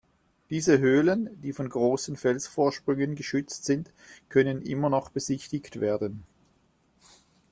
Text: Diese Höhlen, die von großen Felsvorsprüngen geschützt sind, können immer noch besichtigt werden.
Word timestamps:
Diese 0.49 0.79
Höhlen, 0.79 1.39
die 1.43 1.53
von 1.53 1.69
großen 1.69 2.15
Felsvorsprüngen 2.15 3.13
geschützt 3.13 3.65
sind, 3.65 3.91
können 4.29 4.63
immer 4.63 4.89
noch 4.89 5.11
besichtigt 5.11 5.79
werden. 5.79 6.23